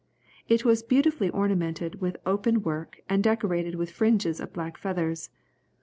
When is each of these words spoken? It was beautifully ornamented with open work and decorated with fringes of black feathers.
It 0.47 0.65
was 0.65 0.81
beautifully 0.81 1.29
ornamented 1.29 2.01
with 2.01 2.17
open 2.25 2.63
work 2.63 3.01
and 3.07 3.23
decorated 3.23 3.75
with 3.75 3.91
fringes 3.91 4.39
of 4.39 4.51
black 4.51 4.77
feathers. 4.79 5.29